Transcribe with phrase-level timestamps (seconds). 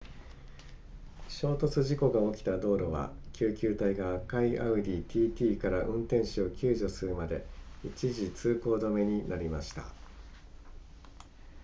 [1.29, 7.45] 衝突事故が起きた道路は救急隊が赤いアウディ tt から運転手を救助するまで
[7.85, 9.83] 一時通行止めになりました